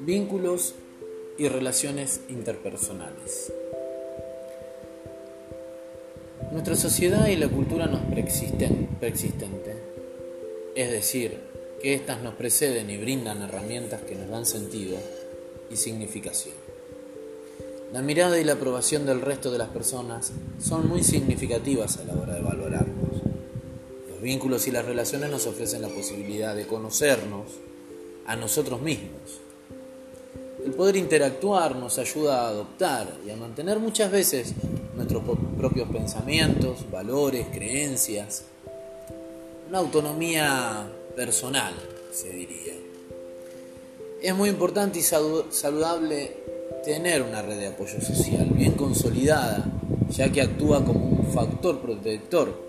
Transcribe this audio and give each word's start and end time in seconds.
Vínculos 0.00 0.74
y 1.38 1.48
relaciones 1.48 2.20
interpersonales. 2.28 3.52
Nuestra 6.52 6.76
sociedad 6.76 7.28
y 7.28 7.36
la 7.36 7.48
cultura 7.48 7.86
nos 7.86 8.00
preexisten, 8.02 8.88
preexistente, 9.00 9.76
es 10.74 10.90
decir, 10.90 11.38
que 11.82 11.94
éstas 11.94 12.22
nos 12.22 12.34
preceden 12.34 12.90
y 12.90 12.96
brindan 12.96 13.42
herramientas 13.42 14.02
que 14.02 14.14
nos 14.14 14.28
dan 14.28 14.46
sentido 14.46 14.98
y 15.70 15.76
significación. 15.76 16.67
La 17.92 18.02
mirada 18.02 18.38
y 18.38 18.44
la 18.44 18.52
aprobación 18.52 19.06
del 19.06 19.22
resto 19.22 19.50
de 19.50 19.56
las 19.56 19.70
personas 19.70 20.32
son 20.62 20.88
muy 20.88 21.02
significativas 21.02 21.96
a 21.96 22.04
la 22.04 22.20
hora 22.20 22.34
de 22.34 22.42
valorarnos. 22.42 23.22
Los 24.10 24.20
vínculos 24.20 24.68
y 24.68 24.70
las 24.70 24.84
relaciones 24.84 25.30
nos 25.30 25.46
ofrecen 25.46 25.80
la 25.80 25.88
posibilidad 25.88 26.54
de 26.54 26.66
conocernos 26.66 27.46
a 28.26 28.36
nosotros 28.36 28.82
mismos. 28.82 29.40
El 30.62 30.72
poder 30.72 30.96
interactuar 30.96 31.76
nos 31.76 31.98
ayuda 31.98 32.42
a 32.42 32.48
adoptar 32.48 33.08
y 33.26 33.30
a 33.30 33.36
mantener 33.36 33.78
muchas 33.78 34.10
veces 34.10 34.52
nuestros 34.94 35.22
propios 35.56 35.88
pensamientos, 35.88 36.90
valores, 36.90 37.46
creencias, 37.50 38.44
una 39.66 39.78
autonomía 39.78 40.86
personal, 41.16 41.72
se 42.12 42.28
diría. 42.28 42.74
Es 44.20 44.34
muy 44.34 44.50
importante 44.50 44.98
y 44.98 45.02
saludable 45.02 46.57
tener 46.88 47.20
una 47.20 47.42
red 47.42 47.58
de 47.58 47.66
apoyo 47.66 48.00
social 48.00 48.48
bien 48.54 48.72
consolidada, 48.72 49.62
ya 50.08 50.32
que 50.32 50.40
actúa 50.40 50.82
como 50.82 51.04
un 51.04 51.30
factor 51.34 51.80
protector 51.80 52.66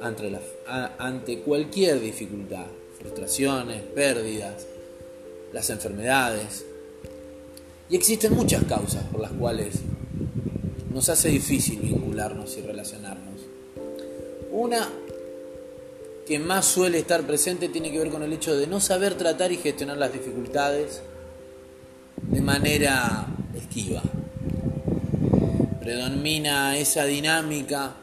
ante, 0.00 1.40
cualquier 1.40 2.00
dificultad, 2.00 2.66
frustraciones, 2.96 3.82
pérdidas, 3.82 4.68
las 5.52 5.68
enfermedades. 5.70 6.64
Y 7.90 7.96
existen 7.96 8.34
muchas 8.36 8.62
causas 8.66 9.02
por 9.10 9.20
las 9.20 9.32
cuales 9.32 9.80
nos 10.92 11.08
hace 11.08 11.28
difícil 11.30 11.80
vincularnos 11.80 12.56
y 12.56 12.60
relacionarnos. 12.60 13.40
Una 14.52 14.88
que 16.24 16.38
más 16.38 16.66
suele 16.66 17.00
estar 17.00 17.26
presente 17.26 17.68
tiene 17.68 17.90
que 17.90 17.98
ver 17.98 18.10
con 18.10 18.22
el 18.22 18.32
hecho 18.32 18.56
de 18.56 18.68
no 18.68 18.78
saber 18.78 19.16
tratar 19.16 19.50
y 19.50 19.56
gestionar 19.56 19.96
las 19.96 20.12
dificultades 20.12 21.02
de 22.22 22.40
manera 22.40 23.26
esquiva. 23.54 24.02
Predomina 25.80 26.76
esa 26.78 27.04
dinámica 27.04 27.94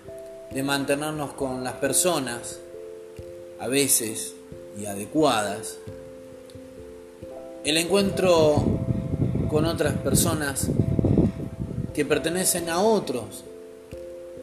de 0.51 0.63
mantenernos 0.63 1.33
con 1.33 1.63
las 1.63 1.73
personas, 1.73 2.59
a 3.59 3.67
veces 3.67 4.35
y 4.79 4.85
adecuadas. 4.85 5.77
El 7.63 7.77
encuentro 7.77 8.63
con 9.49 9.65
otras 9.65 9.95
personas 9.97 10.67
que 11.93 12.05
pertenecen 12.05 12.69
a 12.69 12.81
otros 12.81 13.43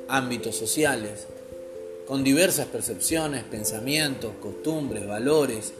ámbitos 0.09 0.57
sociales 0.57 1.27
con 2.07 2.25
diversas 2.25 2.67
percepciones, 2.67 3.45
pensamientos, 3.45 4.33
costumbres, 4.41 5.07
valores 5.07 5.75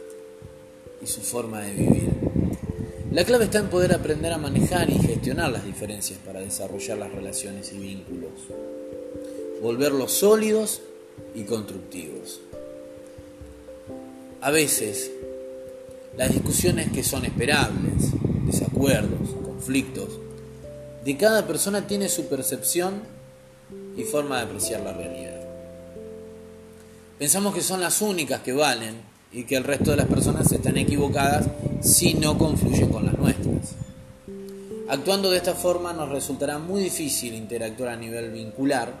y 1.01 1.07
su 1.07 1.21
forma 1.21 1.61
de 1.61 1.73
vivir. 1.73 2.18
La 3.11 3.23
clave 3.23 3.45
está 3.45 3.57
en 3.57 3.69
poder 3.69 3.91
aprender 3.91 4.31
a 4.31 4.37
manejar 4.37 4.87
y 4.87 4.99
gestionar 4.99 5.51
las 5.51 5.65
diferencias 5.65 6.19
para 6.19 6.41
desarrollar 6.41 6.99
las 6.99 7.11
relaciones 7.11 7.73
y 7.73 7.79
vínculos, 7.79 8.29
volverlos 9.63 10.11
sólidos 10.11 10.83
y 11.33 11.41
constructivos. 11.43 12.39
A 14.41 14.51
veces, 14.51 15.09
las 16.17 16.31
discusiones 16.31 16.91
que 16.91 17.03
son 17.03 17.25
esperables, 17.25 18.11
desacuerdos, 18.45 19.29
conflictos, 19.43 20.09
de 21.03 21.17
cada 21.17 21.47
persona 21.47 21.87
tiene 21.87 22.09
su 22.09 22.27
percepción 22.27 23.01
y 23.97 24.03
forma 24.03 24.37
de 24.37 24.43
apreciar 24.43 24.81
la 24.81 24.93
realidad. 24.93 25.41
Pensamos 27.17 27.55
que 27.55 27.61
son 27.61 27.81
las 27.81 28.03
únicas 28.03 28.41
que 28.41 28.53
valen 28.53 29.08
y 29.31 29.43
que 29.43 29.55
el 29.55 29.63
resto 29.63 29.91
de 29.91 29.97
las 29.97 30.07
personas 30.07 30.51
están 30.51 30.77
equivocadas 30.77 31.47
si 31.81 32.13
no 32.15 32.37
confluyen 32.37 32.89
con 32.89 33.05
las 33.05 33.17
nuestras. 33.17 33.75
Actuando 34.87 35.29
de 35.29 35.37
esta 35.37 35.53
forma 35.53 35.93
nos 35.93 36.09
resultará 36.09 36.57
muy 36.57 36.81
difícil 36.81 37.35
interactuar 37.35 37.89
a 37.89 37.95
nivel 37.95 38.31
vincular 38.31 38.91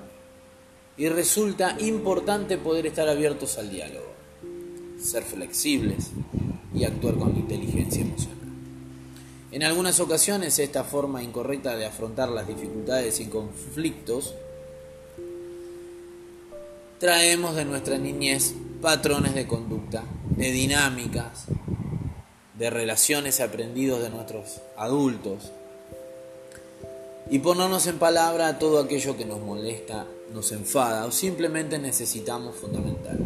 y 0.97 1.09
resulta 1.09 1.75
importante 1.79 2.57
poder 2.57 2.85
estar 2.85 3.09
abiertos 3.09 3.57
al 3.57 3.71
diálogo, 3.71 4.11
ser 5.01 5.23
flexibles 5.23 6.11
y 6.75 6.83
actuar 6.83 7.15
con 7.15 7.35
inteligencia 7.35 8.03
emocional. 8.03 8.37
En 9.51 9.63
algunas 9.63 9.99
ocasiones 9.99 10.59
esta 10.59 10.83
forma 10.83 11.23
incorrecta 11.23 11.75
de 11.75 11.87
afrontar 11.87 12.29
las 12.29 12.47
dificultades 12.47 13.19
y 13.19 13.25
conflictos 13.25 14.35
traemos 16.99 17.55
de 17.55 17.65
nuestra 17.65 17.97
niñez 17.97 18.53
patrones 18.81 19.35
de 19.35 19.45
conducta, 19.45 20.03
de 20.29 20.51
dinámicas, 20.51 21.45
de 22.57 22.69
relaciones 22.69 23.41
aprendidos 23.41 24.01
de 24.01 24.09
nuestros 24.09 24.61
adultos. 24.77 25.51
Y 27.29 27.39
ponernos 27.39 27.85
en 27.87 27.99
palabra 27.99 28.57
todo 28.57 28.79
aquello 28.79 29.15
que 29.17 29.25
nos 29.25 29.39
molesta, 29.39 30.05
nos 30.33 30.51
enfada 30.51 31.05
o 31.05 31.11
simplemente 31.11 31.77
necesitamos 31.77 32.55
fundamental. 32.55 33.19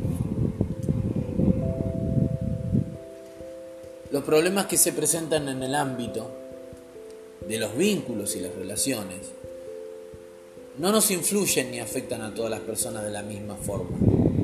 Los 4.11 4.23
problemas 4.23 4.67
que 4.67 4.77
se 4.77 4.93
presentan 4.93 5.47
en 5.47 5.63
el 5.63 5.73
ámbito 5.73 6.29
de 7.47 7.57
los 7.57 7.75
vínculos 7.75 8.35
y 8.35 8.41
las 8.41 8.53
relaciones 8.53 9.31
no 10.77 10.91
nos 10.91 11.11
influyen 11.11 11.71
ni 11.71 11.79
afectan 11.79 12.21
a 12.21 12.33
todas 12.33 12.51
las 12.51 12.59
personas 12.61 13.03
de 13.03 13.11
la 13.11 13.21
misma 13.21 13.55
forma, 13.55 13.97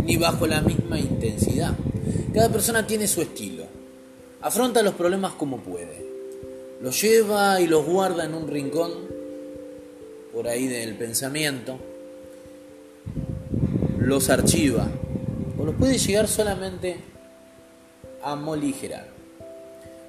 ni 0.03 0.17
bajo 0.17 0.47
la 0.47 0.61
misma 0.61 0.99
intensidad. 0.99 1.73
Cada 2.33 2.49
persona 2.49 2.85
tiene 2.85 3.07
su 3.07 3.21
estilo, 3.21 3.65
afronta 4.41 4.81
los 4.83 4.93
problemas 4.93 5.33
como 5.33 5.57
puede, 5.57 6.05
los 6.81 7.01
lleva 7.01 7.59
y 7.59 7.67
los 7.67 7.85
guarda 7.85 8.25
en 8.25 8.33
un 8.33 8.47
rincón 8.47 8.91
por 10.33 10.47
ahí 10.47 10.67
del 10.67 10.95
pensamiento, 10.95 11.77
los 13.99 14.29
archiva 14.29 14.87
o 15.57 15.65
los 15.65 15.75
puede 15.75 15.97
llegar 15.97 16.27
solamente 16.27 16.97
a 18.21 18.35
moligerar. 18.35 19.07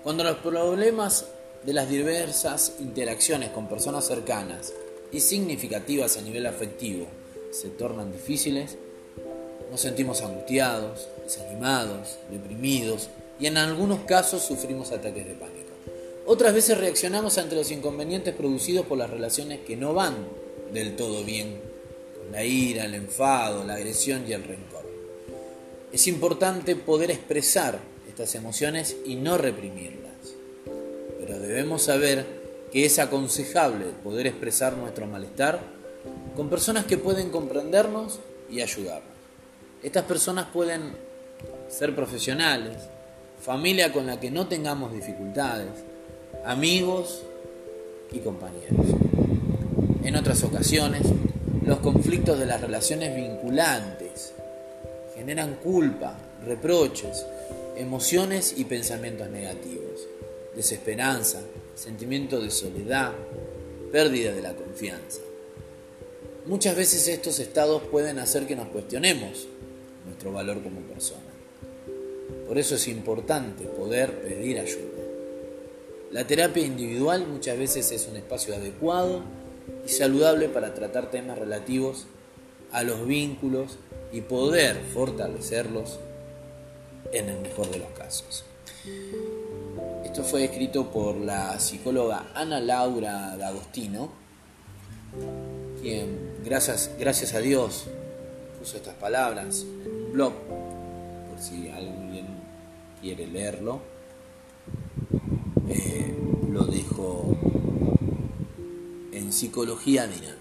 Cuando 0.02 0.24
los 0.24 0.36
problemas 0.36 1.26
de 1.64 1.72
las 1.72 1.88
diversas 1.88 2.74
interacciones 2.80 3.50
con 3.50 3.68
personas 3.68 4.06
cercanas 4.06 4.72
y 5.12 5.20
significativas 5.20 6.16
a 6.16 6.22
nivel 6.22 6.46
afectivo 6.46 7.06
se 7.50 7.68
tornan 7.68 8.12
difíciles, 8.12 8.78
nos 9.70 9.80
sentimos 9.80 10.20
angustiados, 10.22 11.08
desanimados, 11.22 12.18
deprimidos 12.30 13.08
y 13.38 13.46
en 13.46 13.56
algunos 13.56 14.00
casos 14.00 14.42
sufrimos 14.42 14.90
ataques 14.92 15.26
de 15.26 15.34
pánico. 15.34 15.70
Otras 16.26 16.54
veces 16.54 16.78
reaccionamos 16.78 17.38
ante 17.38 17.56
los 17.56 17.70
inconvenientes 17.70 18.34
producidos 18.34 18.86
por 18.86 18.98
las 18.98 19.10
relaciones 19.10 19.60
que 19.60 19.76
no 19.76 19.94
van 19.94 20.14
del 20.72 20.96
todo 20.96 21.24
bien, 21.24 21.60
con 22.16 22.32
la 22.32 22.44
ira, 22.44 22.84
el 22.84 22.94
enfado, 22.94 23.64
la 23.64 23.74
agresión 23.74 24.24
y 24.28 24.32
el 24.32 24.44
rencor. 24.44 24.88
Es 25.92 26.06
importante 26.06 26.76
poder 26.76 27.10
expresar 27.10 27.78
estas 28.08 28.34
emociones 28.34 28.96
y 29.04 29.16
no 29.16 29.38
reprimirlas, 29.38 30.34
pero 31.18 31.38
debemos 31.38 31.82
saber 31.82 32.24
que 32.72 32.84
es 32.84 32.98
aconsejable 32.98 33.86
poder 34.04 34.26
expresar 34.26 34.76
nuestro 34.76 35.06
malestar 35.06 35.60
con 36.36 36.48
personas 36.48 36.84
que 36.84 36.96
pueden 36.96 37.30
comprendernos 37.30 38.20
y 38.48 38.60
ayudarnos. 38.60 39.09
Estas 39.82 40.04
personas 40.04 40.46
pueden 40.52 40.92
ser 41.70 41.94
profesionales, 41.94 42.76
familia 43.40 43.90
con 43.92 44.06
la 44.06 44.20
que 44.20 44.30
no 44.30 44.46
tengamos 44.46 44.92
dificultades, 44.92 45.70
amigos 46.44 47.22
y 48.12 48.18
compañeros. 48.18 48.86
En 50.04 50.16
otras 50.16 50.44
ocasiones, 50.44 51.02
los 51.64 51.78
conflictos 51.78 52.38
de 52.38 52.44
las 52.44 52.60
relaciones 52.60 53.16
vinculantes 53.16 54.34
generan 55.14 55.54
culpa, 55.54 56.14
reproches, 56.44 57.24
emociones 57.76 58.54
y 58.58 58.64
pensamientos 58.64 59.30
negativos, 59.30 60.00
desesperanza, 60.54 61.40
sentimiento 61.74 62.38
de 62.38 62.50
soledad, 62.50 63.12
pérdida 63.90 64.32
de 64.32 64.42
la 64.42 64.52
confianza. 64.52 65.20
Muchas 66.44 66.76
veces 66.76 67.08
estos 67.08 67.38
estados 67.38 67.82
pueden 67.90 68.18
hacer 68.18 68.46
que 68.46 68.56
nos 68.56 68.68
cuestionemos 68.68 69.46
nuestro 70.10 70.32
valor 70.32 70.62
como 70.62 70.80
persona. 70.80 71.20
Por 72.46 72.58
eso 72.58 72.74
es 72.74 72.88
importante 72.88 73.64
poder 73.64 74.22
pedir 74.22 74.58
ayuda. 74.58 75.00
La 76.10 76.26
terapia 76.26 76.64
individual 76.64 77.26
muchas 77.26 77.56
veces 77.56 77.92
es 77.92 78.08
un 78.08 78.16
espacio 78.16 78.54
adecuado 78.54 79.22
y 79.86 79.88
saludable 79.88 80.48
para 80.48 80.74
tratar 80.74 81.10
temas 81.12 81.38
relativos 81.38 82.06
a 82.72 82.82
los 82.82 83.06
vínculos 83.06 83.78
y 84.12 84.22
poder 84.22 84.76
fortalecerlos 84.92 86.00
en 87.12 87.28
el 87.28 87.40
mejor 87.40 87.70
de 87.70 87.78
los 87.78 87.90
casos. 87.90 88.44
Esto 90.04 90.24
fue 90.24 90.44
escrito 90.44 90.90
por 90.90 91.16
la 91.16 91.58
psicóloga 91.60 92.32
Ana 92.34 92.58
Laura 92.58 93.36
D'Agostino, 93.36 94.10
quien 95.80 96.42
gracias, 96.44 96.90
gracias 96.98 97.34
a 97.34 97.38
Dios 97.38 97.86
puso 98.60 98.76
estas 98.76 98.94
palabras 98.94 99.64
blog, 100.12 100.32
por 101.28 101.38
si 101.38 101.68
alguien 101.68 102.26
quiere 103.00 103.26
leerlo. 103.26 103.80
Eh, 105.68 106.16
lo 106.50 106.64
dejo 106.64 107.36
en 109.12 109.32
psicología 109.32 110.06
dinámica. 110.06 110.39